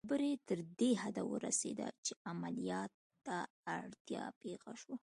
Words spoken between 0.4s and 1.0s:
تر دې